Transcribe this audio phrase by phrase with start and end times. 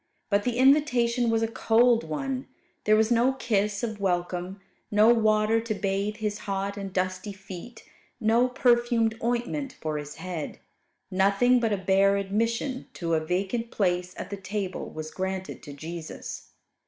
[0.31, 2.47] But the invitation was a cold one.
[2.85, 7.83] There was no kiss of welcome, no water to bathe His hot and dusty feet,
[8.19, 10.57] no perfumed ointment for His head:
[11.11, 15.71] nothing but a bare admission to a vacant place at the table was granted to
[15.73, 16.49] Jesus.